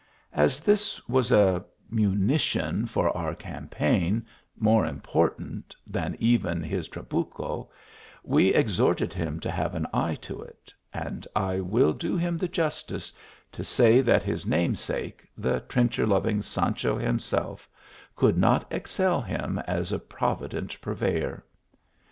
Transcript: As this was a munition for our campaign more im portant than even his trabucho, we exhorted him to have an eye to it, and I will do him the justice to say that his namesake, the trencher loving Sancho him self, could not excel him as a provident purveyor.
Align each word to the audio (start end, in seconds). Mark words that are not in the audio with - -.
As 0.33 0.61
this 0.61 0.99
was 1.07 1.31
a 1.31 1.63
munition 1.91 2.87
for 2.87 3.15
our 3.15 3.35
campaign 3.35 4.25
more 4.57 4.83
im 4.83 4.99
portant 4.99 5.75
than 5.85 6.15
even 6.17 6.63
his 6.63 6.87
trabucho, 6.87 7.69
we 8.23 8.47
exhorted 8.51 9.13
him 9.13 9.39
to 9.41 9.51
have 9.51 9.75
an 9.75 9.85
eye 9.93 10.15
to 10.21 10.41
it, 10.41 10.73
and 10.91 11.27
I 11.35 11.59
will 11.59 11.93
do 11.93 12.17
him 12.17 12.35
the 12.35 12.47
justice 12.47 13.13
to 13.51 13.63
say 13.63 14.01
that 14.01 14.23
his 14.23 14.43
namesake, 14.43 15.27
the 15.37 15.59
trencher 15.69 16.07
loving 16.07 16.41
Sancho 16.41 16.97
him 16.97 17.19
self, 17.19 17.69
could 18.15 18.39
not 18.39 18.65
excel 18.71 19.21
him 19.21 19.59
as 19.67 19.91
a 19.91 19.99
provident 19.99 20.81
purveyor. 20.81 21.45